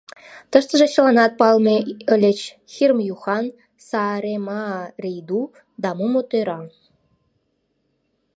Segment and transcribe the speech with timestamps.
[0.51, 1.75] Тыштыже чыланат палыме
[2.13, 2.39] ыльыч:
[2.73, 3.45] Хирм Юхан,
[3.87, 5.41] Сааремаа Рийду
[5.81, 6.59] да Мумо-тӧра.